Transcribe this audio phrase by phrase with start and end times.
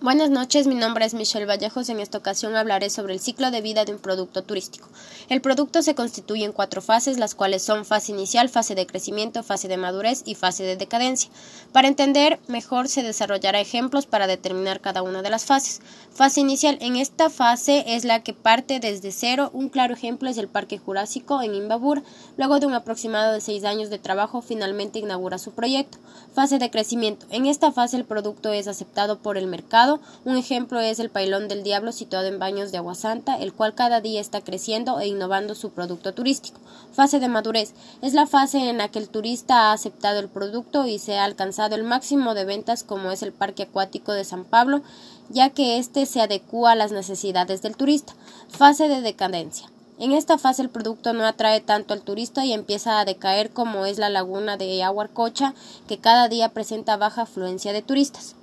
[0.00, 1.88] Buenas noches, mi nombre es Michelle Vallejos.
[1.88, 4.88] En esta ocasión hablaré sobre el ciclo de vida de un producto turístico.
[5.28, 9.42] El producto se constituye en cuatro fases, las cuales son fase inicial, fase de crecimiento,
[9.42, 11.32] fase de madurez y fase de decadencia.
[11.72, 15.80] Para entender mejor se desarrollará ejemplos para determinar cada una de las fases.
[16.12, 16.78] Fase inicial.
[16.80, 19.50] En esta fase es la que parte desde cero.
[19.52, 22.04] Un claro ejemplo es el Parque Jurásico en Imbabura.
[22.36, 25.98] Luego de un aproximado de seis años de trabajo, finalmente inaugura su proyecto.
[26.36, 27.26] Fase de crecimiento.
[27.30, 29.87] En esta fase el producto es aceptado por el mercado
[30.24, 33.74] un ejemplo es el Pailón del Diablo situado en Baños de Agua Santa, el cual
[33.74, 36.60] cada día está creciendo e innovando su producto turístico.
[36.92, 37.72] Fase de madurez
[38.02, 41.24] es la fase en la que el turista ha aceptado el producto y se ha
[41.24, 44.82] alcanzado el máximo de ventas como es el Parque Acuático de San Pablo,
[45.28, 48.14] ya que éste se adecua a las necesidades del turista.
[48.48, 49.68] Fase de decadencia.
[50.00, 53.84] En esta fase el producto no atrae tanto al turista y empieza a decaer como
[53.84, 55.54] es la laguna de Aguarcocha,
[55.88, 58.36] que cada día presenta baja afluencia de turistas.